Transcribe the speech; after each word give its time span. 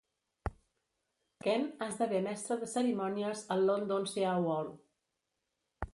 Ken 1.47 1.67
esdevé 1.87 2.23
mestre 2.29 2.57
de 2.63 2.71
cerimònies 2.73 3.47
al 3.57 3.65
London 3.71 4.09
Sea 4.15 4.35
World. 4.49 4.85